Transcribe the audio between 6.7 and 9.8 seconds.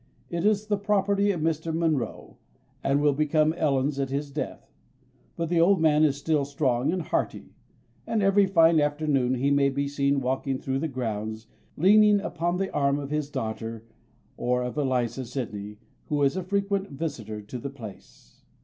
and hearty; and every fine afternoon he may